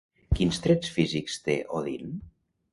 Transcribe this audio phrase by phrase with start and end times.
[0.39, 2.19] Quins trets físics té Odin?